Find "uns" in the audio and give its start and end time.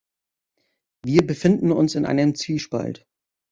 1.71-1.93